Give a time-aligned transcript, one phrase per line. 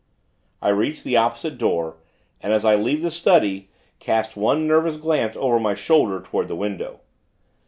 [0.63, 1.97] I reach the opposite door,
[2.41, 3.69] and, as I leave the study,
[3.99, 7.01] cast one nervous glance over my shoulder, toward the window.